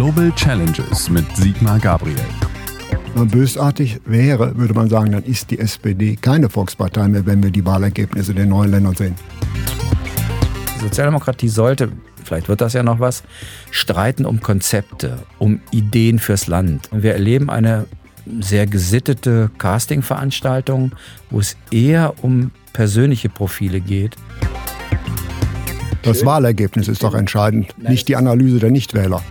[0.00, 2.16] Global Challenges mit Sigmar Gabriel.
[3.12, 7.42] Wenn man bösartig wäre, würde man sagen, dann ist die SPD keine Volkspartei mehr, wenn
[7.42, 9.14] wir die Wahlergebnisse der neuen Länder sehen.
[10.76, 11.92] Die Sozialdemokratie sollte,
[12.24, 13.24] vielleicht wird das ja noch was,
[13.70, 16.88] streiten um Konzepte, um Ideen fürs Land.
[16.92, 17.84] Wir erleben eine
[18.40, 20.92] sehr gesittete Casting-Veranstaltung,
[21.28, 24.16] wo es eher um persönliche Profile geht.
[26.04, 29.22] Das Wahlergebnis ist doch entscheidend, nicht die Analyse der Nichtwähler.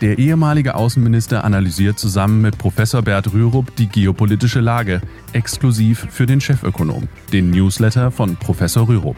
[0.00, 5.02] Der ehemalige Außenminister analysiert zusammen mit Professor Bert Rürup die geopolitische Lage,
[5.34, 9.16] exklusiv für den Chefökonom, den Newsletter von Professor Rürup.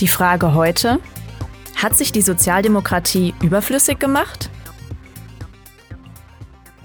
[0.00, 1.00] Die Frage heute,
[1.74, 4.50] hat sich die Sozialdemokratie überflüssig gemacht?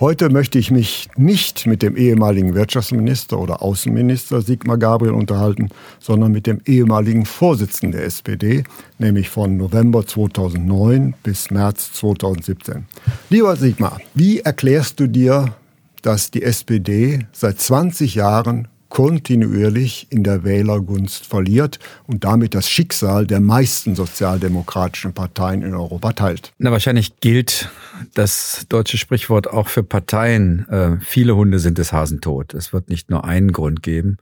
[0.04, 6.34] Heute möchte ich mich nicht mit dem ehemaligen Wirtschaftsminister oder Außenminister Sigmar Gabriel unterhalten, sondern
[6.34, 8.66] mit dem ehemaligen Vorsitzenden der SPD,
[9.00, 12.86] nämlich von November 2009 bis März 2017.
[13.30, 15.56] Lieber Sigmar, wie erklärst du dir,
[16.02, 23.26] dass die SPD seit 20 Jahren kontinuierlich in der Wählergunst verliert und damit das Schicksal
[23.26, 26.54] der meisten sozialdemokratischen Parteien in Europa teilt.
[26.60, 27.70] Na, wahrscheinlich gilt
[28.14, 30.70] das deutsche Sprichwort auch für Parteien.
[30.70, 32.54] Äh, viele Hunde sind des Hasen tot.
[32.54, 34.18] Es wird nicht nur einen Grund geben.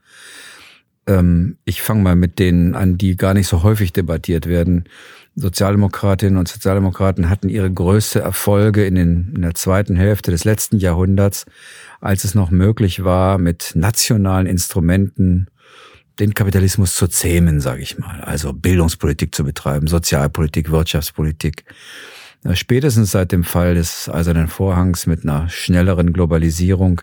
[1.06, 4.84] Ähm, ich fange mal mit denen an, die gar nicht so häufig debattiert werden.
[5.34, 10.78] Sozialdemokratinnen und Sozialdemokraten hatten ihre größte Erfolge in, den, in der zweiten Hälfte des letzten
[10.78, 11.46] Jahrhunderts,
[12.00, 15.46] als es noch möglich war, mit nationalen Instrumenten
[16.18, 18.20] den Kapitalismus zu zähmen, sage ich mal.
[18.20, 21.64] Also Bildungspolitik zu betreiben, Sozialpolitik, Wirtschaftspolitik.
[22.54, 27.00] Spätestens seit dem Fall des Eisernen Vorhangs mit einer schnelleren Globalisierung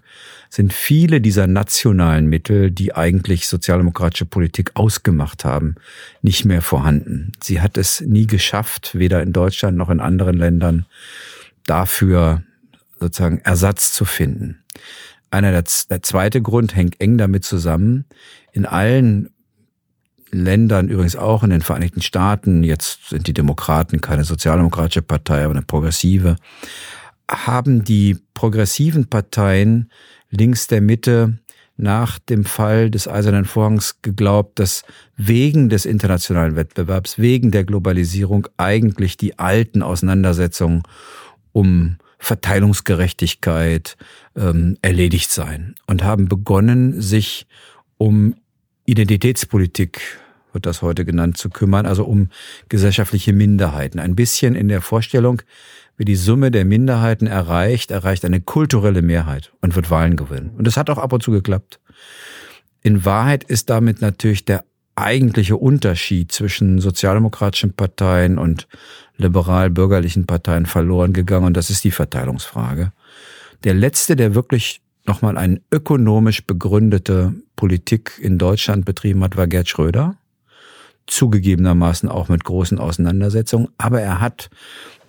[0.49, 5.75] sind viele dieser nationalen Mittel, die eigentlich sozialdemokratische Politik ausgemacht haben,
[6.21, 7.31] nicht mehr vorhanden.
[7.41, 10.85] Sie hat es nie geschafft, weder in Deutschland noch in anderen Ländern,
[11.65, 12.43] dafür
[12.99, 14.59] sozusagen Ersatz zu finden.
[15.31, 18.03] Einer der, der zweite Grund hängt eng damit zusammen.
[18.51, 19.29] In allen
[20.31, 25.53] Ländern, übrigens auch in den Vereinigten Staaten, jetzt sind die Demokraten keine sozialdemokratische Partei, aber
[25.53, 26.35] eine progressive,
[27.29, 29.91] haben die progressiven Parteien
[30.29, 31.40] links der Mitte
[31.78, 34.84] nach dem Fall des Eisernen Vorhangs geglaubt, dass
[35.16, 40.84] wegen des internationalen Wettbewerbs, wegen der Globalisierung eigentlich die alten Auseinandersetzungen
[41.53, 43.96] um Verteilungsgerechtigkeit
[44.35, 47.47] ähm, erledigt seien und haben begonnen, sich
[47.97, 48.35] um
[48.89, 50.01] Identitätspolitik
[50.51, 52.29] wird das heute genannt, zu kümmern, also um
[52.69, 54.00] gesellschaftliche Minderheiten.
[54.00, 55.41] Ein bisschen in der Vorstellung,
[55.97, 60.51] wie die Summe der Minderheiten erreicht, erreicht eine kulturelle Mehrheit und wird Wahlen gewinnen.
[60.57, 61.79] Und das hat auch ab und zu geklappt.
[62.81, 64.63] In Wahrheit ist damit natürlich der
[64.95, 68.67] eigentliche Unterschied zwischen sozialdemokratischen Parteien und
[69.17, 72.91] liberal-bürgerlichen Parteien verloren gegangen und das ist die Verteilungsfrage.
[73.63, 79.67] Der letzte, der wirklich nochmal eine ökonomisch begründete Politik in Deutschland betrieben hat, war Gerd
[79.67, 80.15] Schröder.
[81.07, 83.69] Zugegebenermaßen auch mit großen Auseinandersetzungen.
[83.77, 84.49] Aber er hat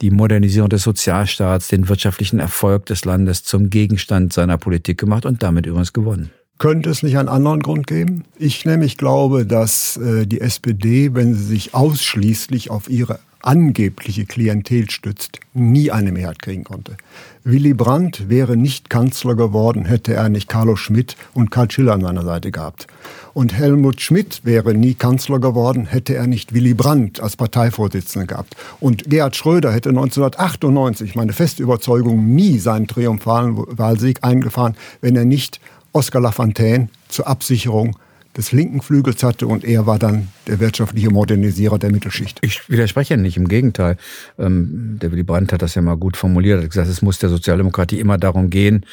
[0.00, 5.42] die Modernisierung des Sozialstaats, den wirtschaftlichen Erfolg des Landes zum Gegenstand seiner Politik gemacht und
[5.42, 6.30] damit übrigens gewonnen.
[6.58, 8.24] Könnte es nicht einen anderen Grund geben?
[8.38, 14.90] Ich nämlich glaube, dass äh, die SPD, wenn sie sich ausschließlich auf ihre angebliche Klientel
[14.90, 16.96] stützt, nie eine Mehrheit kriegen konnte.
[17.42, 22.02] Willy Brandt wäre nicht Kanzler geworden, hätte er nicht Carlo Schmidt und Karl Schiller an
[22.02, 22.86] seiner Seite gehabt.
[23.32, 28.56] Und Helmut Schmidt wäre nie Kanzler geworden, hätte er nicht Willy Brandt als Parteivorsitzender gehabt.
[28.78, 35.24] Und Gerhard Schröder hätte 1998, meine feste Überzeugung, nie seinen triumphalen Wahlsieg eingefahren, wenn er
[35.24, 35.60] nicht
[35.92, 37.96] Oskar Lafontaine zur Absicherung
[38.36, 42.38] des linken Flügels hatte und er war dann der wirtschaftliche Modernisierer der Mittelschicht.
[42.42, 43.96] Ich widerspreche nicht, im Gegenteil.
[44.38, 47.19] Ähm, der Willy Brandt hat das ja mal gut formuliert, er hat gesagt, es muss
[47.19, 48.86] der Sozialdemokratie immer darum gehen,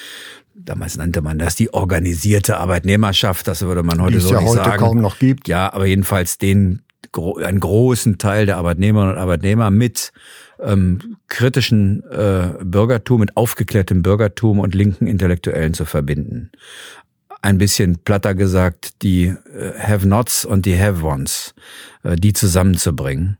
[0.55, 4.49] damals nannte man das die organisierte Arbeitnehmerschaft, das würde man heute die so ja nicht
[4.49, 4.79] heute sagen.
[4.79, 5.47] kaum noch gibt.
[5.47, 6.81] Ja, aber jedenfalls den
[7.43, 10.11] einen großen Teil der Arbeitnehmerinnen und Arbeitnehmer mit
[10.59, 16.51] ähm, kritischen äh, Bürgertum, mit aufgeklärtem Bürgertum und linken Intellektuellen zu verbinden
[17.42, 21.54] ein bisschen platter gesagt, die äh, Have-Nots und die Have-Ones,
[22.04, 23.38] äh, die zusammenzubringen.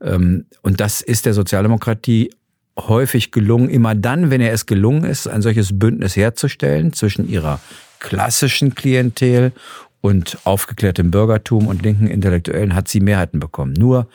[0.00, 2.30] Ähm, und das ist der Sozialdemokratie
[2.78, 7.60] häufig gelungen, immer dann, wenn er es gelungen ist, ein solches Bündnis herzustellen zwischen ihrer
[7.98, 9.52] klassischen Klientel
[10.00, 13.74] und aufgeklärtem Bürgertum und linken Intellektuellen hat sie Mehrheiten bekommen.
[13.74, 14.08] Nur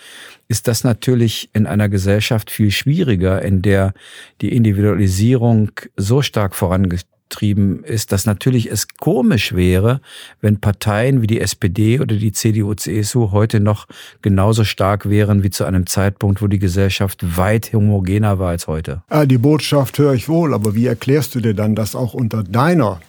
[0.47, 3.93] ist das natürlich in einer Gesellschaft viel schwieriger, in der
[4.41, 10.01] die Individualisierung so stark vorangeht getrieben ist, dass natürlich es komisch wäre,
[10.41, 13.87] wenn Parteien wie die SPD oder die CDU, CSU heute noch
[14.21, 19.01] genauso stark wären wie zu einem Zeitpunkt, wo die Gesellschaft weit homogener war als heute.
[19.25, 22.99] Die Botschaft höre ich wohl, aber wie erklärst du dir dann, dass auch unter deiner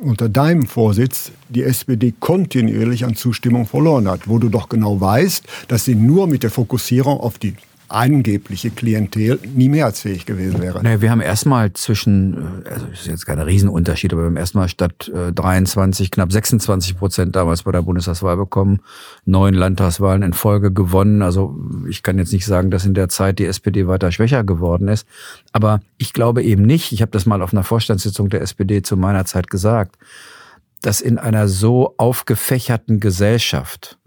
[0.00, 5.44] unter deinem Vorsitz die SPD kontinuierlich an Zustimmung verloren hat, wo du doch genau weißt,
[5.66, 7.54] dass sie nur mit der Fokussierung auf die
[7.88, 10.82] angebliche Klientel nie mehrheitsfähig gewesen wäre.
[10.82, 14.68] Naja, wir haben erstmal zwischen, äh, also ist jetzt kein Riesenunterschied, aber wir haben erstmal
[14.68, 18.80] statt äh, 23 knapp 26 Prozent damals bei der Bundestagswahl bekommen,
[19.24, 21.22] neun Landtagswahlen in Folge gewonnen.
[21.22, 21.56] Also
[21.88, 25.06] ich kann jetzt nicht sagen, dass in der Zeit die SPD weiter schwächer geworden ist,
[25.52, 28.96] aber ich glaube eben nicht, ich habe das mal auf einer Vorstandssitzung der SPD zu
[28.96, 29.96] meiner Zeit gesagt,
[30.80, 33.97] dass in einer so aufgefächerten Gesellschaft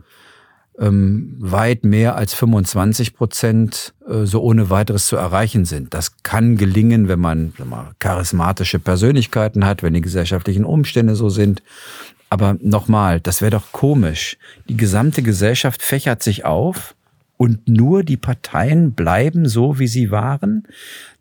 [0.82, 5.94] ähm, weit mehr als 25 Prozent äh, so ohne weiteres zu erreichen sind.
[5.94, 11.62] Das kann gelingen, wenn man mal, charismatische Persönlichkeiten hat, wenn die gesellschaftlichen Umstände so sind.
[12.30, 14.38] Aber nochmal, das wäre doch komisch.
[14.68, 16.96] Die gesamte Gesellschaft fächert sich auf
[17.38, 20.64] und nur die Parteien bleiben so, wie sie waren.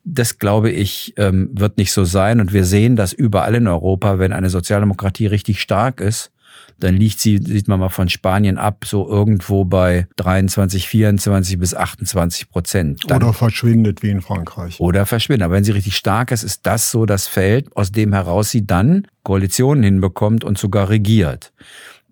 [0.04, 2.40] Das glaube ich, ähm, wird nicht so sein.
[2.40, 6.30] Und wir sehen das überall in Europa, wenn eine Sozialdemokratie richtig stark ist,
[6.78, 11.74] dann liegt sie, sieht man mal von Spanien ab, so irgendwo bei 23, 24 bis
[11.74, 13.02] 28 Prozent.
[13.06, 14.80] Dann, oder verschwindet wie in Frankreich.
[14.80, 15.44] Oder verschwindet.
[15.44, 18.66] Aber wenn sie richtig stark ist, ist das so das Feld, aus dem heraus sie
[18.66, 21.52] dann Koalitionen hinbekommt und sogar regiert.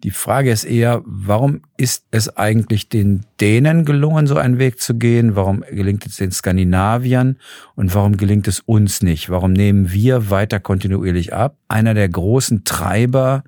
[0.05, 4.95] Die Frage ist eher, warum ist es eigentlich den Dänen gelungen, so einen Weg zu
[4.95, 5.35] gehen?
[5.35, 7.37] Warum gelingt es den Skandinaviern?
[7.75, 9.29] Und warum gelingt es uns nicht?
[9.29, 11.57] Warum nehmen wir weiter kontinuierlich ab?
[11.67, 13.43] Einer der großen Treiber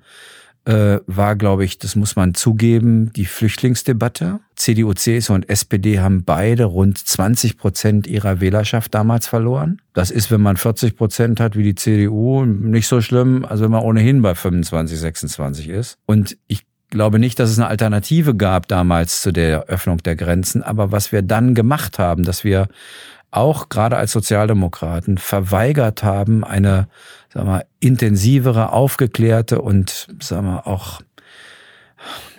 [0.65, 4.39] äh, war, glaube ich, das muss man zugeben, die Flüchtlingsdebatte.
[4.55, 9.81] CDU, CSU und SPD haben beide rund 20 Prozent ihrer Wählerschaft damals verloren.
[9.93, 13.71] Das ist, wenn man 40 Prozent hat wie die CDU, nicht so schlimm, als wenn
[13.71, 15.97] man ohnehin bei 25, 26 ist.
[16.05, 20.61] Und ich glaube nicht, dass es eine Alternative gab damals zu der Öffnung der Grenzen.
[20.61, 22.67] Aber was wir dann gemacht haben, dass wir
[23.31, 26.87] auch gerade als Sozialdemokraten verweigert haben, eine
[27.33, 31.01] sag mal, intensivere, aufgeklärte und sag mal, auch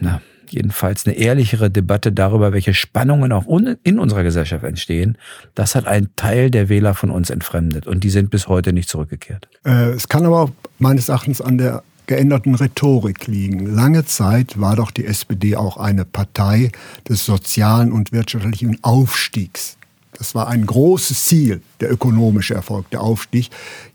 [0.01, 0.21] na,
[0.53, 3.47] jedenfalls eine ehrlichere Debatte darüber, welche Spannungen auch
[3.83, 5.17] in unserer Gesellschaft entstehen,
[5.55, 8.89] das hat ein Teil der Wähler von uns entfremdet und die sind bis heute nicht
[8.89, 9.49] zurückgekehrt.
[9.65, 13.75] Äh, es kann aber meines Erachtens an der geänderten Rhetorik liegen.
[13.75, 16.71] Lange Zeit war doch die SPD auch eine Partei
[17.09, 19.79] des sozialen und wirtschaftlichen Aufstiegs.
[20.17, 23.51] Das war ein großes Ziel, der ökonomische Erfolg, der Aufstieg.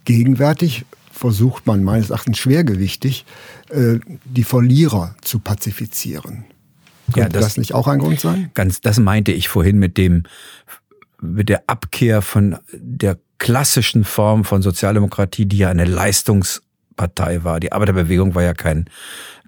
[0.05, 3.25] Gegenwärtig versucht man meines Erachtens schwergewichtig,
[3.69, 6.45] äh, die Verlierer zu pazifizieren.
[7.13, 8.51] Könnte ja, das, das nicht auch ein Grund sein?
[8.53, 10.23] Ganz, das meinte ich vorhin mit dem,
[11.21, 15.85] mit der Abkehr von der klassischen Form von Sozialdemokratie, die ja eine
[16.97, 17.59] Leistungspartei war.
[17.59, 18.85] Die Arbeiterbewegung war ja kein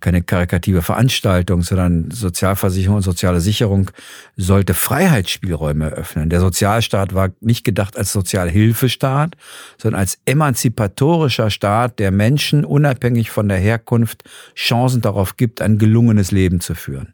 [0.01, 3.91] keine karikative Veranstaltung, sondern Sozialversicherung und soziale Sicherung
[4.37, 6.29] sollte Freiheitsspielräume eröffnen.
[6.29, 9.35] Der Sozialstaat war nicht gedacht als Sozialhilfestaat,
[9.77, 14.23] sondern als emanzipatorischer Staat, der Menschen unabhängig von der Herkunft
[14.55, 17.11] Chancen darauf gibt, ein gelungenes Leben zu führen.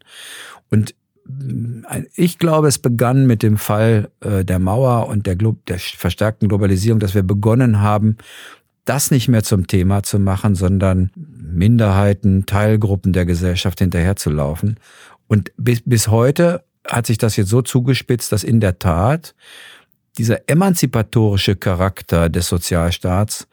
[0.70, 0.94] Und
[1.90, 6.48] äh, ich glaube, es begann mit dem Fall äh, der Mauer und der, der verstärkten
[6.48, 8.16] Globalisierung, dass wir begonnen haben,
[8.86, 14.78] das nicht mehr zum Thema zu machen, sondern Minderheiten, Teilgruppen der Gesellschaft hinterherzulaufen.
[15.28, 19.34] Und bis, bis heute hat sich das jetzt so zugespitzt, dass in der Tat
[20.18, 23.48] dieser emanzipatorische Charakter des Sozialstaats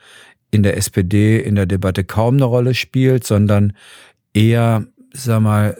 [0.51, 3.73] in der SPD in der Debatte kaum eine Rolle spielt, sondern
[4.33, 5.75] eher, sag mal,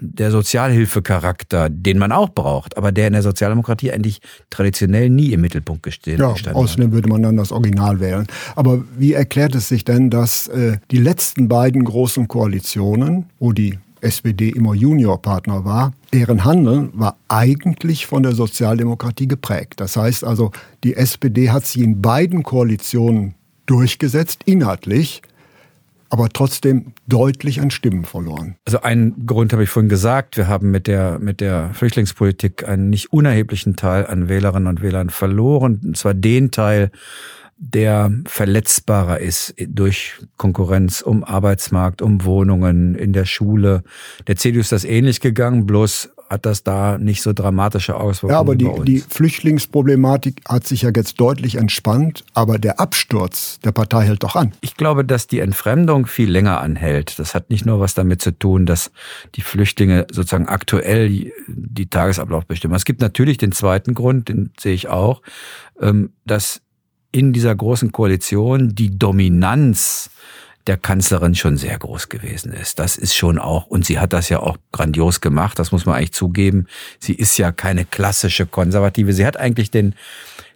[0.00, 5.40] der Sozialhilfecharakter, den man auch braucht, aber der in der Sozialdemokratie eigentlich traditionell nie im
[5.40, 6.54] Mittelpunkt gestanden ja, hat.
[6.54, 8.26] Außerdem würde man dann das Original wählen.
[8.56, 13.78] Aber wie erklärt es sich denn, dass äh, die letzten beiden großen Koalitionen, wo die
[14.00, 19.80] SPD immer Juniorpartner war, deren Handeln war eigentlich von der Sozialdemokratie geprägt.
[19.80, 20.52] Das heißt also,
[20.84, 23.34] die SPD hat sich in beiden Koalitionen
[23.66, 25.22] durchgesetzt, inhaltlich,
[26.10, 28.56] aber trotzdem deutlich an Stimmen verloren.
[28.64, 32.90] Also einen Grund habe ich vorhin gesagt, wir haben mit der, mit der Flüchtlingspolitik einen
[32.90, 36.90] nicht unerheblichen Teil an Wählerinnen und Wählern verloren, und zwar den Teil,
[37.60, 43.82] der verletzbarer ist durch Konkurrenz um Arbeitsmarkt, um Wohnungen, in der Schule.
[44.28, 48.32] Der CDU ist das ähnlich gegangen, bloß hat das da nicht so dramatische Auswirkungen.
[48.32, 53.72] Ja, aber die, die Flüchtlingsproblematik hat sich ja jetzt deutlich entspannt, aber der Absturz der
[53.72, 54.52] Partei hält doch an.
[54.60, 57.18] Ich glaube, dass die Entfremdung viel länger anhält.
[57.18, 58.90] Das hat nicht nur was damit zu tun, dass
[59.34, 62.74] die Flüchtlinge sozusagen aktuell die Tagesablauf bestimmen.
[62.74, 65.22] Es gibt natürlich den zweiten Grund, den sehe ich auch,
[65.80, 66.60] ähm, dass
[67.10, 70.10] in dieser großen Koalition die Dominanz
[70.66, 72.78] der Kanzlerin schon sehr groß gewesen ist.
[72.78, 75.96] Das ist schon auch, und sie hat das ja auch grandios gemacht, das muss man
[75.96, 76.66] eigentlich zugeben.
[76.98, 79.12] Sie ist ja keine klassische Konservative.
[79.12, 79.94] Sie hat eigentlich den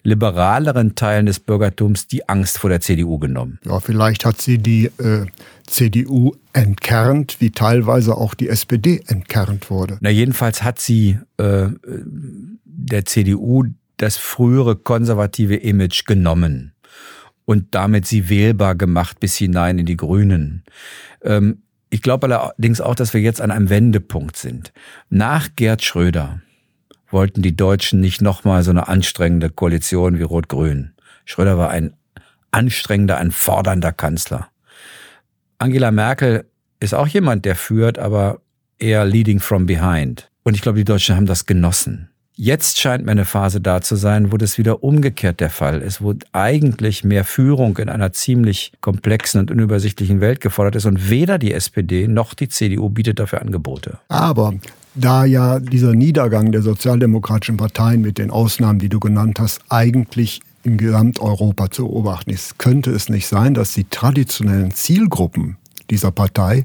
[0.03, 3.59] liberaleren Teilen des Bürgertums die Angst vor der CDU genommen.
[3.65, 5.27] Ja, vielleicht hat sie die äh,
[5.67, 9.99] CDU entkernt, wie teilweise auch die SPD entkernt wurde.
[10.01, 11.69] Na, jedenfalls hat sie äh,
[12.65, 13.65] der CDU
[13.97, 16.73] das frühere konservative Image genommen
[17.45, 20.65] und damit sie wählbar gemacht bis hinein in die Grünen.
[21.23, 24.73] Ähm, ich glaube allerdings auch, dass wir jetzt an einem Wendepunkt sind.
[25.11, 26.41] Nach Gerd Schröder
[27.11, 30.93] wollten die Deutschen nicht nochmal so eine anstrengende Koalition wie Rot-Grün.
[31.27, 31.95] Schröder war ein
[32.51, 34.49] anstrengender, ein fordernder Kanzler.
[35.59, 36.47] Angela Merkel
[36.81, 38.41] ist auch jemand, der führt, aber
[38.79, 40.31] eher leading from behind.
[40.43, 42.09] Und ich glaube, die Deutschen haben das genossen.
[42.35, 46.03] Jetzt scheint mir eine Phase da zu sein, wo das wieder umgekehrt der Fall ist,
[46.03, 51.39] wo eigentlich mehr Führung in einer ziemlich komplexen und unübersichtlichen Welt gefordert ist und weder
[51.39, 53.99] die SPD noch die CDU bietet dafür Angebote.
[54.09, 54.55] Aber
[54.95, 60.41] da ja dieser Niedergang der sozialdemokratischen Parteien mit den Ausnahmen, die du genannt hast, eigentlich
[60.65, 65.59] in Gesamteuropa zu beobachten ist, könnte es nicht sein, dass die traditionellen Zielgruppen
[65.91, 66.65] dieser Partei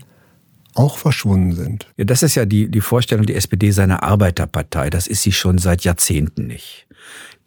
[0.77, 1.88] auch verschwunden sind.
[1.98, 4.89] Ja, das ist ja die, die Vorstellung, die SPD sei eine Arbeiterpartei.
[4.89, 6.88] Das ist sie schon seit Jahrzehnten nicht.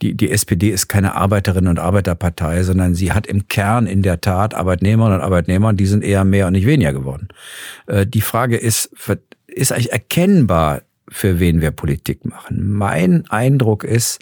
[0.03, 4.21] Die, die SPD ist keine Arbeiterinnen- und Arbeiterpartei, sondern sie hat im Kern in der
[4.21, 7.29] Tat Arbeitnehmerinnen und Arbeitnehmer, die sind eher mehr und nicht weniger geworden.
[7.87, 8.91] Äh, die Frage ist,
[9.47, 12.73] ist eigentlich erkennbar, für wen wir Politik machen.
[12.73, 14.21] Mein Eindruck ist,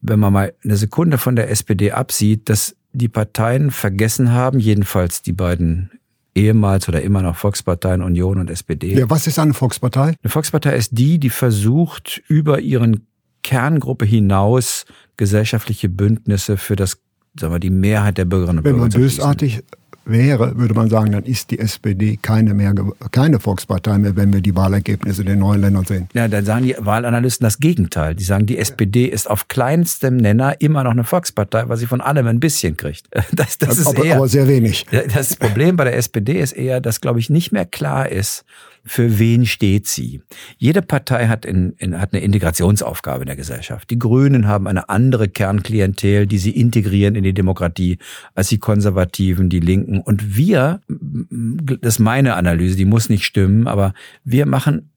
[0.00, 5.22] wenn man mal eine Sekunde von der SPD absieht, dass die Parteien vergessen haben, jedenfalls
[5.22, 5.90] die beiden
[6.36, 8.94] ehemals oder immer noch Volksparteien, Union und SPD.
[8.94, 10.14] Ja, was ist eine Volkspartei?
[10.22, 13.06] Eine Volkspartei ist die, die versucht, über ihren
[13.42, 14.84] Kerngruppe hinaus
[15.16, 17.00] gesellschaftliche Bündnisse für das,
[17.38, 19.62] sagen wir, die Mehrheit der Bürgerinnen und Bürger Wenn man bösartig
[20.06, 22.74] wäre, würde man sagen, dann ist die SPD keine mehr,
[23.10, 26.08] keine Volkspartei mehr, wenn wir die Wahlergebnisse der neuen Länder sehen.
[26.14, 28.14] Ja, dann sagen die Wahlanalysten das Gegenteil.
[28.14, 32.00] Die sagen, die SPD ist auf kleinstem Nenner immer noch eine Volkspartei, weil sie von
[32.00, 33.08] allem ein bisschen kriegt.
[33.32, 34.86] Das, das ist aber, eher, aber sehr wenig.
[35.12, 38.44] Das Problem bei der SPD ist eher, dass, glaube ich, nicht mehr klar ist,
[38.86, 40.22] für wen steht sie?
[40.58, 43.90] Jede Partei hat, in, in, hat eine Integrationsaufgabe in der Gesellschaft.
[43.90, 47.98] Die Grünen haben eine andere Kernklientel, die sie integrieren in die Demokratie,
[48.34, 50.00] als die Konservativen, die Linken.
[50.00, 53.92] Und wir, das ist meine Analyse, die muss nicht stimmen, aber
[54.24, 54.90] wir machen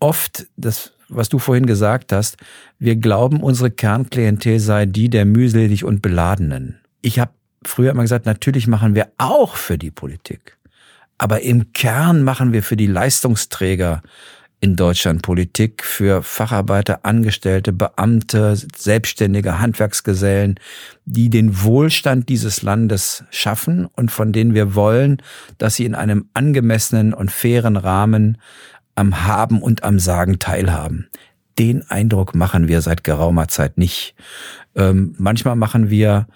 [0.00, 2.38] oft das, was du vorhin gesagt hast,
[2.78, 6.78] wir glauben, unsere Kernklientel sei die der mühselig und Beladenen.
[7.02, 7.32] Ich habe
[7.62, 10.56] früher immer gesagt, natürlich machen wir auch für die Politik.
[11.18, 14.02] Aber im Kern machen wir für die Leistungsträger
[14.64, 20.58] in Deutschland Politik, für Facharbeiter, Angestellte, Beamte, Selbstständige, Handwerksgesellen,
[21.04, 25.18] die den Wohlstand dieses Landes schaffen und von denen wir wollen,
[25.58, 28.38] dass sie in einem angemessenen und fairen Rahmen
[28.94, 31.08] am Haben und am Sagen teilhaben.
[31.58, 34.14] Den Eindruck machen wir seit geraumer Zeit nicht.
[34.74, 36.26] Ähm, manchmal machen wir,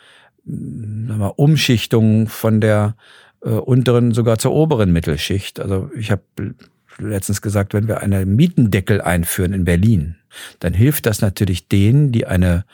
[0.45, 2.95] wir Umschichtungen von der
[3.43, 5.61] äh, unteren sogar zur oberen Mittelschicht.
[5.61, 6.23] Also ich habe
[6.99, 10.17] letztens gesagt, wenn wir einen Mietendeckel einführen in Berlin,
[10.61, 12.65] dann hilft das natürlich denen, die eine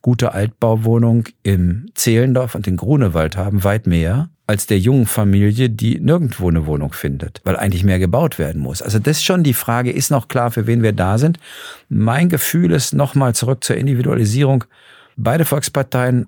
[0.00, 6.00] gute Altbauwohnung im Zehlendorf und in Grunewald haben, weit mehr als der jungen Familie, die
[6.00, 8.82] nirgendwo eine Wohnung findet, weil eigentlich mehr gebaut werden muss.
[8.82, 11.38] Also das ist schon die Frage, ist noch klar, für wen wir da sind.
[11.88, 14.64] Mein Gefühl ist nochmal zurück zur Individualisierung.
[15.16, 16.26] Beide Volksparteien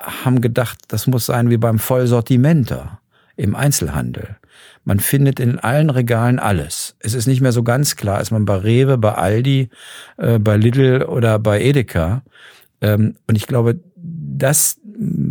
[0.00, 3.00] haben gedacht, das muss sein wie beim Vollsortimenter
[3.36, 4.36] im Einzelhandel.
[4.84, 6.96] Man findet in allen Regalen alles.
[7.00, 9.68] Es ist nicht mehr so ganz klar, ist man bei Rewe, bei Aldi,
[10.16, 12.22] äh, bei Lidl oder bei Edeka.
[12.80, 14.78] Ähm, und ich glaube, das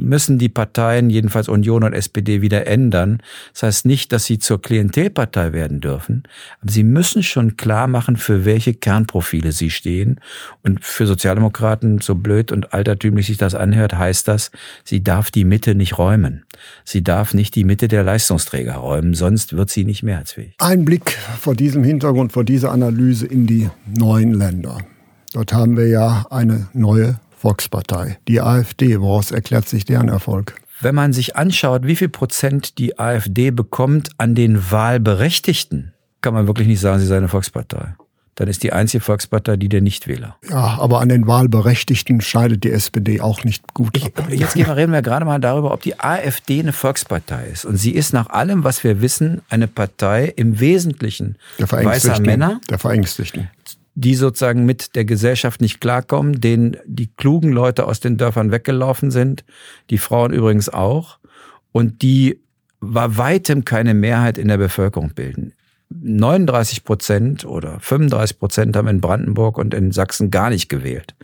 [0.05, 3.21] müssen die Parteien, jedenfalls Union und SPD, wieder ändern.
[3.53, 6.23] Das heißt nicht, dass sie zur Klientelpartei werden dürfen,
[6.61, 10.19] aber sie müssen schon klar machen, für welche Kernprofile sie stehen.
[10.63, 14.51] Und für Sozialdemokraten, so blöd und altertümlich sich das anhört, heißt das,
[14.83, 16.45] sie darf die Mitte nicht räumen.
[16.83, 20.55] Sie darf nicht die Mitte der Leistungsträger räumen, sonst wird sie nicht mehrheitsfähig.
[20.59, 24.77] Ein Blick vor diesem Hintergrund, vor dieser Analyse in die neuen Länder.
[25.33, 28.17] Dort haben wir ja eine neue Volkspartei.
[28.27, 30.55] Die AfD, woraus erklärt sich deren Erfolg?
[30.81, 36.47] Wenn man sich anschaut, wie viel Prozent die AfD bekommt an den Wahlberechtigten, kann man
[36.47, 37.93] wirklich nicht sagen, sie sei eine Volkspartei.
[38.33, 40.37] Dann ist die einzige Volkspartei die der Nichtwähler.
[40.49, 44.27] Ja, aber an den Wahlberechtigten scheidet die SPD auch nicht gut ab.
[44.31, 47.63] Ich, jetzt reden wir gerade mal darüber, ob die AfD eine Volkspartei ist.
[47.63, 52.59] Und sie ist nach allem, was wir wissen, eine Partei im Wesentlichen der weißer Männer.
[52.71, 53.49] Der Verängstigten
[53.95, 59.09] die sozusagen mit der Gesellschaft nicht klarkommen, denen die klugen Leute aus den Dörfern weggelaufen
[59.09, 59.43] sind,
[59.89, 61.17] die Frauen übrigens auch,
[61.71, 62.39] und die
[62.81, 65.53] war weitem keine Mehrheit in der Bevölkerung bilden.
[65.89, 71.15] 39 Prozent oder 35 Prozent haben in Brandenburg und in Sachsen gar nicht gewählt.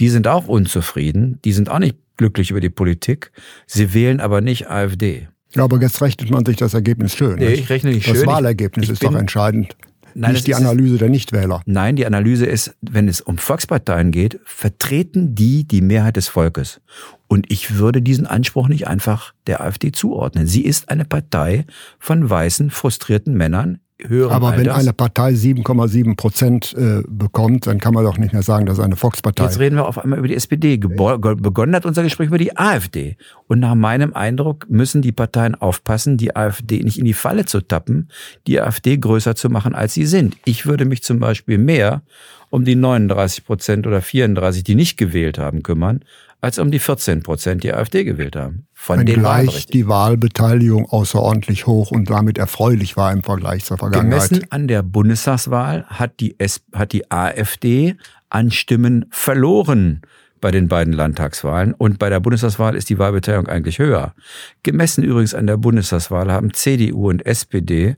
[0.00, 3.32] Die sind auch unzufrieden, die sind auch nicht glücklich über die Politik,
[3.66, 5.28] sie wählen aber nicht AfD.
[5.54, 7.36] Ja, aber jetzt rechnet man sich das Ergebnis schön.
[7.38, 8.26] Nee, ich rechne nicht das schön.
[8.26, 9.76] Wahlergebnis Ich- ich ist doch entscheidend.
[10.14, 11.62] Nein, nicht die Analyse der Nichtwähler.
[11.66, 16.80] Nein, die Analyse ist, wenn es um Volksparteien geht, vertreten die die Mehrheit des Volkes.
[17.26, 20.46] Und ich würde diesen Anspruch nicht einfach der AfD zuordnen.
[20.46, 21.66] Sie ist eine Partei
[21.98, 24.78] von weißen, frustrierten Männern, höheren Aber wenn Alters.
[24.78, 28.96] eine Partei 7,7 Prozent äh, bekommt, dann kann man doch nicht mehr sagen, dass eine
[28.96, 29.44] Volkspartei.
[29.44, 30.78] Jetzt reden wir auf einmal über die SPD.
[30.78, 33.16] Gebo ge- begonnen hat unser Gespräch über die AfD.
[33.46, 37.60] Und nach meinem Eindruck müssen die Parteien aufpassen, die AfD nicht in die Falle zu
[37.60, 38.08] tappen,
[38.46, 40.36] die AfD größer zu machen, als sie sind.
[40.44, 42.02] Ich würde mich zum Beispiel mehr
[42.50, 46.00] um die 39 Prozent oder 34, die nicht gewählt haben, kümmern,
[46.44, 48.66] als um die 14 Prozent, die AfD gewählt haben.
[48.74, 49.72] Von den Wenngleich Wahlberechtigten.
[49.72, 54.28] die Wahlbeteiligung außerordentlich hoch und damit erfreulich war im Vergleich zur Vergangenheit.
[54.28, 57.96] Gemessen an der Bundestagswahl hat die, S hat die AfD
[58.28, 60.02] an Stimmen verloren
[60.42, 61.72] bei den beiden Landtagswahlen.
[61.72, 64.14] Und bei der Bundestagswahl ist die Wahlbeteiligung eigentlich höher.
[64.62, 67.96] Gemessen übrigens an der Bundestagswahl haben CDU und SPD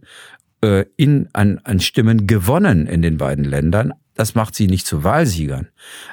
[0.63, 3.93] äh, in, an, an Stimmen gewonnen in den beiden Ländern.
[4.15, 5.69] Das macht sie nicht zu Wahlsiegern.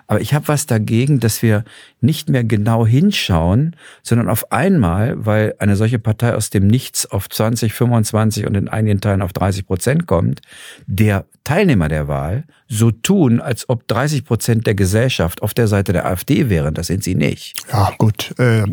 [0.08, 1.64] Aber ich habe was dagegen, dass wir
[2.02, 7.30] nicht mehr genau hinschauen, sondern auf einmal, weil eine solche Partei aus dem Nichts auf
[7.30, 10.42] 20, 25 und in einigen Teilen auf 30 Prozent kommt,
[10.86, 15.94] der Teilnehmer der Wahl so tun, als ob 30 Prozent der Gesellschaft auf der Seite
[15.94, 16.74] der AfD wären.
[16.74, 17.54] Das sind sie nicht.
[17.72, 18.38] Ja, gut.
[18.38, 18.66] Äh,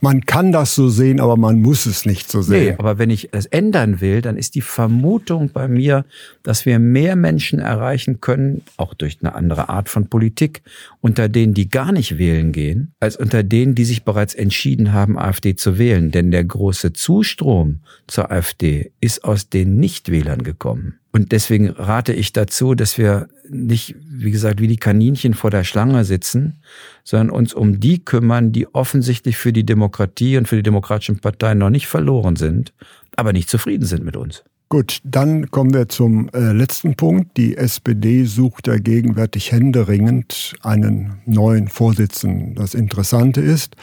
[0.00, 2.78] man kann das so sehen, aber man muss es nicht so Nee, sehen.
[2.78, 6.04] aber wenn ich es ändern will, dann ist die Vermutung bei mir,
[6.42, 10.62] dass wir mehr Menschen erreichen können, auch durch eine andere Art von Politik,
[11.00, 15.18] unter denen, die gar nicht wählen gehen, als unter denen, die sich bereits entschieden haben,
[15.18, 16.10] AfD zu wählen.
[16.10, 20.94] Denn der große Zustrom zur AfD ist aus den Nichtwählern gekommen.
[21.12, 25.64] Und deswegen rate ich dazu, dass wir nicht, wie gesagt, wie die Kaninchen vor der
[25.64, 26.60] Schlange sitzen,
[27.02, 31.58] sondern uns um die kümmern, die offensichtlich für die Demokratie und für die demokratischen Parteien
[31.58, 32.72] noch nicht verloren sind,
[33.16, 34.44] aber nicht zufrieden sind mit uns.
[34.70, 37.38] Gut, dann kommen wir zum äh, letzten Punkt.
[37.38, 42.54] Die SPD sucht ja gegenwärtig händeringend einen neuen Vorsitzenden.
[42.54, 43.76] Das Interessante ist,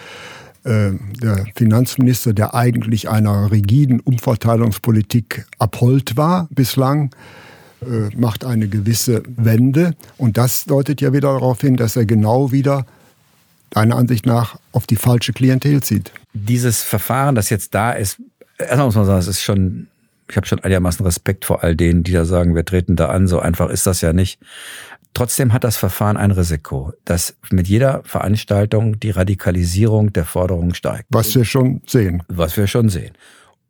[0.64, 0.92] äh,
[1.24, 7.10] der Finanzminister, der eigentlich einer rigiden Umverteilungspolitik abhold war bislang,
[7.82, 9.96] äh, macht eine gewisse Wende.
[10.18, 12.86] Und das deutet ja wieder darauf hin, dass er genau wieder,
[13.72, 16.12] deiner Ansicht nach, auf die falsche Klientel zieht.
[16.34, 18.18] Dieses Verfahren, das jetzt da ist,
[18.60, 19.88] erstmal muss man sagen, es ist schon,
[20.30, 23.28] ich habe schon einigermaßen Respekt vor all denen, die da sagen, wir treten da an.
[23.28, 24.40] So einfach ist das ja nicht.
[25.14, 31.06] Trotzdem hat das Verfahren ein Risiko, dass mit jeder Veranstaltung die Radikalisierung der Forderungen steigt.
[31.10, 32.24] Was wir schon sehen.
[32.28, 33.14] was wir schon sehen.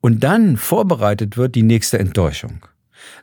[0.02, 2.66] Und dann vorbereitet wird die nächste Enttäuschung.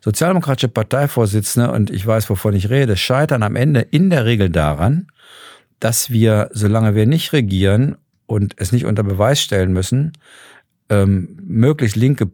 [0.00, 5.08] Sozialdemokratische Parteivorsitzende, und ich weiß, wovon ich rede, scheitern am Ende in der Regel daran,
[5.80, 10.12] dass wir, solange wir nicht regieren und es nicht unter Beweis stellen müssen,
[10.88, 12.30] ähm, möglichst linke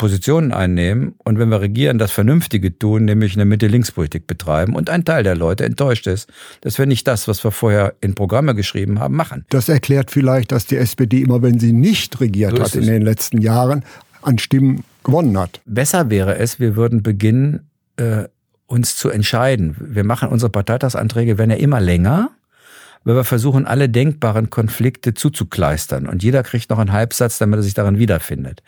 [0.00, 5.04] Positionen einnehmen und wenn wir regieren, das Vernünftige tun, nämlich eine Mitte-Links-Politik betreiben und ein
[5.04, 6.30] Teil der Leute enttäuscht ist,
[6.62, 9.44] dass wir nicht das, was wir vorher in Programme geschrieben haben, machen.
[9.50, 13.02] Das erklärt vielleicht, dass die SPD immer, wenn sie nicht regiert So hat in den
[13.02, 13.84] letzten Jahren,
[14.22, 15.60] an Stimmen gewonnen hat.
[15.66, 18.24] Besser wäre es, wir würden beginnen, äh,
[18.66, 19.76] uns zu entscheiden.
[19.78, 22.30] Wir machen unsere Parteitagsanträge, werden ja immer länger,
[23.04, 26.06] weil wir versuchen, alle denkbaren Konflikte zuzukleistern.
[26.06, 28.62] Und jeder kriegt noch einen Halbsatz, damit er sich darin wiederfindet.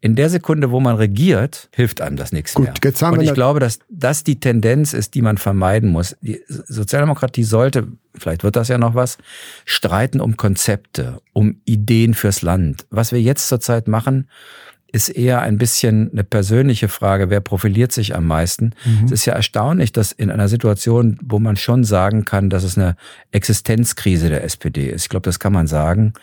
[0.00, 2.74] In der Sekunde, wo man regiert, hilft einem das nichts Gut, mehr.
[2.82, 6.16] jetzt haben Und ich glaube, dass das die Tendenz ist, die man vermeiden muss.
[6.20, 9.18] Die Sozialdemokratie sollte, vielleicht wird das ja noch was,
[9.64, 12.86] streiten um Konzepte, um Ideen fürs Land.
[12.90, 14.28] Was wir jetzt zurzeit machen,
[14.96, 18.72] ist eher ein bisschen eine persönliche Frage, wer profiliert sich am meisten.
[19.04, 22.78] Es ist ja erstaunlich, dass in einer Situation, wo man schon sagen kann, dass es
[22.78, 22.96] eine
[23.30, 26.14] Existenzkrise der SPD ist, ich glaube, das kann man sagen,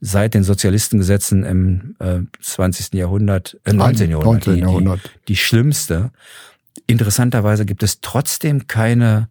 [0.00, 2.94] seit den Sozialistengesetzen im äh, 20.
[2.94, 4.10] Jahrhundert, äh, 19.
[4.10, 4.54] Jahrhundert, 19.
[4.54, 5.00] die, Jahrhundert.
[5.04, 6.10] Die, die schlimmste.
[6.88, 9.28] Interessanterweise gibt es trotzdem keine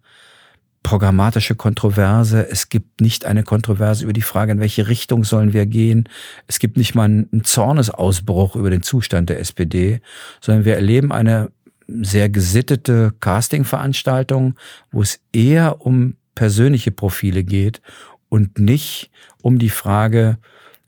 [0.86, 2.48] programmatische Kontroverse.
[2.48, 6.08] Es gibt nicht eine Kontroverse über die Frage, in welche Richtung sollen wir gehen.
[6.45, 10.00] Es gibt nicht mal einen Zornesausbruch über den Zustand der SPD,
[10.41, 11.50] sondern wir erleben eine
[11.88, 14.54] sehr gesittete Casting-Veranstaltung,
[14.91, 17.82] wo es eher um persönliche Profile geht
[18.30, 19.10] und nicht
[19.41, 20.38] um die Frage,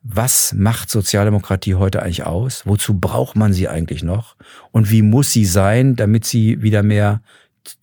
[0.03, 2.67] was macht Sozialdemokratie heute eigentlich aus?
[2.67, 4.35] Wozu braucht man sie eigentlich noch?
[4.71, 7.21] Und wie muss sie sein, damit sie wieder mehr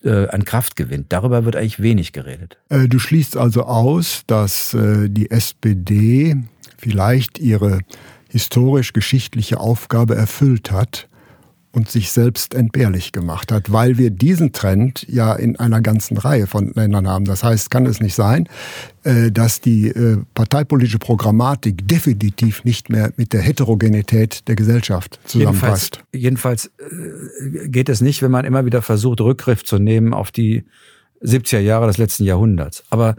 [0.03, 1.07] äh, an Kraft gewinnt.
[1.09, 2.57] Darüber wird eigentlich wenig geredet.
[2.69, 6.35] Äh, du schließt also aus, dass äh, die SPD
[6.77, 7.79] vielleicht ihre
[8.29, 11.07] historisch-geschichtliche Aufgabe erfüllt hat
[11.75, 16.47] und sich selbst entbehrlich gemacht hat, weil wir diesen Trend ja in einer ganzen Reihe
[16.47, 17.25] von Ländern haben.
[17.25, 18.47] Das heißt, kann es nicht sein,
[19.03, 26.01] äh, dass die äh, parteipolitische Programmatik definitiv nicht mehr mit der Heterogenität der Gesellschaft zusammenpasst.
[26.13, 30.31] Jedenfalls, jedenfalls äh, geht es nicht, wenn man immer wieder versucht, Rückgriff zu nehmen auf
[30.31, 30.63] die
[31.21, 32.83] 70er Jahre des letzten Jahrhunderts.
[32.89, 33.15] Aber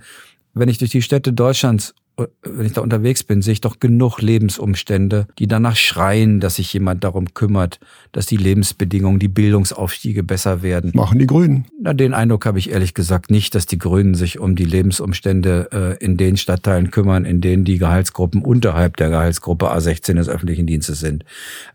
[0.54, 1.94] wenn ich durch die Städte Deutschlands
[2.42, 6.72] wenn ich da unterwegs bin, sehe ich doch genug Lebensumstände, die danach schreien, dass sich
[6.72, 7.78] jemand darum kümmert,
[8.12, 10.92] dass die Lebensbedingungen, die Bildungsaufstiege besser werden.
[10.94, 11.66] Machen die Grünen.
[11.80, 15.96] Na, den Eindruck habe ich ehrlich gesagt nicht, dass die Grünen sich um die Lebensumstände
[16.00, 20.66] äh, in den Stadtteilen kümmern, in denen die Gehaltsgruppen unterhalb der Gehaltsgruppe A16 des öffentlichen
[20.66, 21.24] Dienstes sind.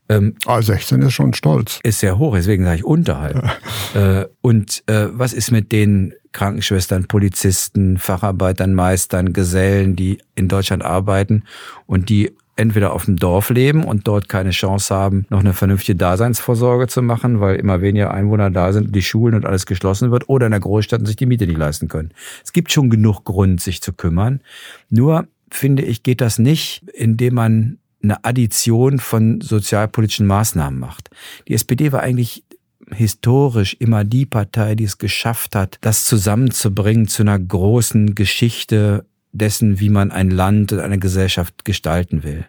[0.09, 1.79] Ähm, A16 ist schon stolz.
[1.83, 3.35] Ist sehr hoch, deswegen sage ich unterhalb.
[3.35, 3.51] Ja.
[3.93, 10.83] Äh, und äh, was ist mit den Krankenschwestern, Polizisten, Facharbeitern, Meistern, Gesellen, die in Deutschland
[10.83, 11.43] arbeiten
[11.85, 15.95] und die entweder auf dem Dorf leben und dort keine Chance haben, noch eine vernünftige
[15.95, 20.29] Daseinsvorsorge zu machen, weil immer weniger Einwohner da sind, die Schulen und alles geschlossen wird,
[20.29, 22.11] oder in der Großstadt sich die Miete nicht leisten können.
[22.43, 24.41] Es gibt schon genug Grund, sich zu kümmern.
[24.89, 31.09] Nur finde ich, geht das nicht, indem man eine Addition von sozialpolitischen Maßnahmen macht.
[31.47, 32.43] Die SPD war eigentlich
[32.93, 39.79] historisch immer die Partei, die es geschafft hat, das zusammenzubringen zu einer großen Geschichte dessen,
[39.79, 42.45] wie man ein Land und eine Gesellschaft gestalten will.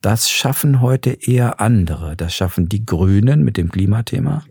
[0.00, 2.16] Das schaffen heute eher andere.
[2.16, 4.44] Das schaffen die Grünen mit dem Klimathema.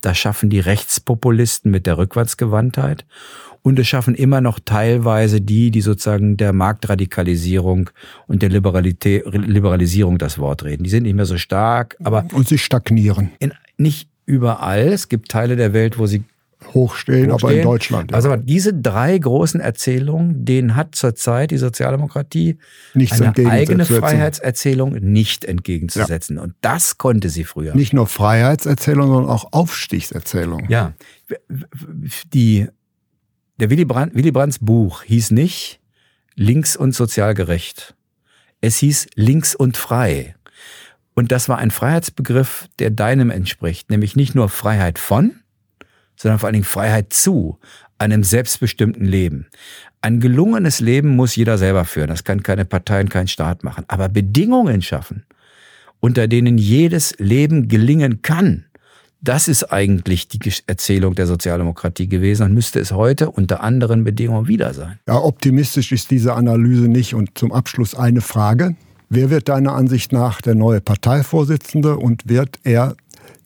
[0.00, 3.04] Das schaffen die Rechtspopulisten mit der Rückwärtsgewandtheit.
[3.62, 7.90] Und es schaffen immer noch teilweise die, die sozusagen der Marktradikalisierung
[8.26, 10.84] und der Liberalisierung das Wort reden.
[10.84, 12.24] Die sind nicht mehr so stark, aber.
[12.32, 13.30] Und sie stagnieren.
[13.38, 14.88] In, nicht überall.
[14.88, 16.24] Es gibt Teile der Welt, wo sie
[16.74, 17.30] hochstehen, hochstehen.
[17.32, 18.10] aber in Deutschland.
[18.10, 18.16] Ja.
[18.16, 22.58] Also diese drei großen Erzählungen, denen hat zurzeit die Sozialdemokratie
[22.94, 26.36] Nichts eine eigene Freiheitserzählung nicht entgegenzusetzen.
[26.36, 26.42] Ja.
[26.42, 27.74] Und das konnte sie früher.
[27.74, 30.66] Nicht nur Freiheitserzählung, sondern auch Aufstiegserzählung.
[30.68, 30.92] Ja,
[32.32, 32.68] die,
[33.58, 35.80] der Willy, Brandt, Willy Brandts Buch hieß nicht
[36.34, 37.94] links und sozial gerecht.
[38.60, 40.34] Es hieß links und frei.
[41.14, 45.32] Und das war ein Freiheitsbegriff, der deinem entspricht, nämlich nicht nur Freiheit von,
[46.16, 47.58] sondern vor allen Dingen Freiheit zu
[47.98, 49.46] einem selbstbestimmten Leben.
[50.02, 52.08] Ein gelungenes Leben muss jeder selber führen.
[52.08, 53.84] Das kann keine Partei und kein Staat machen.
[53.88, 55.24] Aber Bedingungen schaffen,
[56.00, 58.64] unter denen jedes Leben gelingen kann,
[59.22, 64.48] das ist eigentlich die Erzählung der Sozialdemokratie gewesen und müsste es heute unter anderen Bedingungen
[64.48, 64.98] wieder sein.
[65.06, 67.14] Ja, optimistisch ist diese Analyse nicht.
[67.14, 68.76] Und zum Abschluss eine Frage.
[69.12, 72.94] Wer wird deiner Ansicht nach der neue Parteivorsitzende und wird er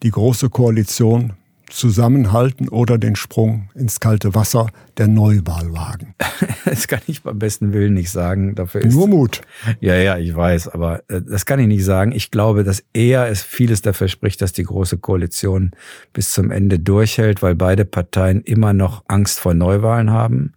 [0.02, 1.32] die Große Koalition
[1.70, 6.14] zusammenhalten oder den Sprung ins kalte Wasser der Neuwahl wagen?
[6.66, 8.54] Das kann ich beim besten Willen nicht sagen.
[8.54, 9.42] Dafür ist, Nur Mut.
[9.80, 12.12] Ja, ja, ich weiß, aber äh, das kann ich nicht sagen.
[12.12, 15.70] Ich glaube, dass er es vieles dafür spricht, dass die Große Koalition
[16.12, 20.52] bis zum Ende durchhält, weil beide Parteien immer noch Angst vor Neuwahlen haben.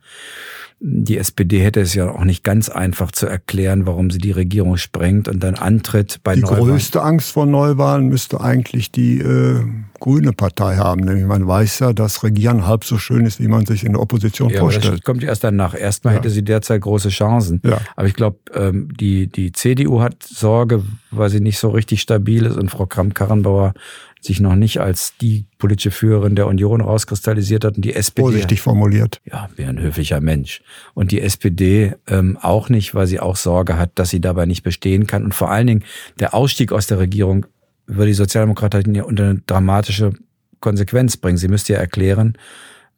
[0.79, 4.77] Die SPD hätte es ja auch nicht ganz einfach zu erklären, warum sie die Regierung
[4.77, 6.65] sprengt und dann antritt bei die Neuwahlen.
[6.65, 9.63] Die größte Angst vor Neuwahlen müsste eigentlich die äh,
[9.99, 11.01] Grüne Partei haben.
[11.01, 14.01] Nämlich man weiß ja, dass Regieren halb so schön ist, wie man sich in der
[14.01, 14.93] Opposition ja, vorstellt.
[14.93, 15.73] Das kommt erst danach.
[15.73, 16.19] Erstmal ja.
[16.19, 17.59] hätte sie derzeit große Chancen.
[17.63, 17.79] Ja.
[17.95, 22.45] Aber ich glaube, ähm, die, die CDU hat Sorge, weil sie nicht so richtig stabil
[22.45, 23.73] ist und Frau Kramp-Karrenbauer
[24.21, 28.21] sich noch nicht als die politische Führerin der Union rauskristallisiert hat und die SPD.
[28.21, 29.21] Vorsichtig formuliert.
[29.25, 30.61] Ja, wie ein höflicher Mensch.
[30.93, 34.63] Und die SPD ähm, auch nicht, weil sie auch Sorge hat, dass sie dabei nicht
[34.63, 35.23] bestehen kann.
[35.23, 35.83] Und vor allen Dingen
[36.19, 37.45] der Ausstieg aus der Regierung
[37.85, 40.13] würde die Sozialdemokraten ja unter eine dramatische
[40.59, 41.37] Konsequenz bringen.
[41.37, 42.37] Sie müsste ja erklären,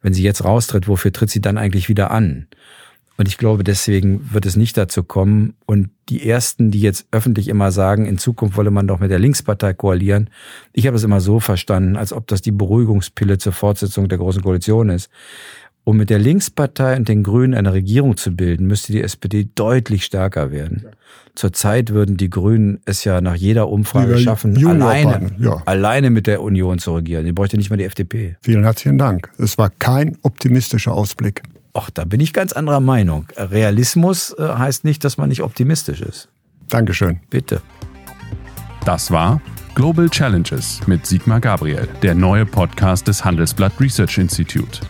[0.02, 2.48] wenn sie jetzt raustritt, wofür tritt sie dann eigentlich wieder an?
[3.20, 5.52] Und ich glaube, deswegen wird es nicht dazu kommen.
[5.66, 9.18] Und die Ersten, die jetzt öffentlich immer sagen, in Zukunft wolle man doch mit der
[9.18, 10.30] Linkspartei koalieren,
[10.72, 14.40] ich habe es immer so verstanden, als ob das die Beruhigungspille zur Fortsetzung der Großen
[14.40, 15.10] Koalition ist.
[15.84, 20.06] Um mit der Linkspartei und den Grünen eine Regierung zu bilden, müsste die SPD deutlich
[20.06, 20.86] stärker werden.
[21.34, 25.60] Zurzeit würden die Grünen es ja nach jeder Umfrage schaffen, alleine, ja.
[25.66, 27.26] alleine mit der Union zu regieren.
[27.26, 28.38] Die bräuchte nicht mal die FDP.
[28.40, 29.30] Vielen herzlichen Dank.
[29.36, 31.42] Es war kein optimistischer Ausblick.
[31.72, 33.26] Ach, da bin ich ganz anderer Meinung.
[33.36, 36.28] Realismus äh, heißt nicht, dass man nicht optimistisch ist.
[36.68, 37.20] Dankeschön.
[37.30, 37.62] Bitte.
[38.84, 39.40] Das war
[39.74, 44.80] Global Challenges mit Sigmar Gabriel, der neue Podcast des Handelsblatt Research Institute.